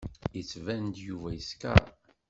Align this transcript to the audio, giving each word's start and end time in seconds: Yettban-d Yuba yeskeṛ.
Yettban-d 0.37 0.95
Yuba 1.05 1.29
yeskeṛ. 1.31 1.83